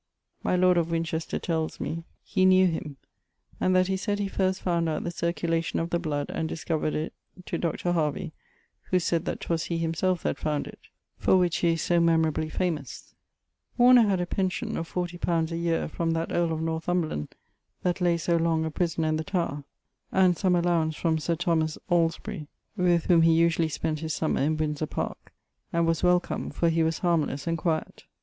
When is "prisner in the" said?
18.71-19.23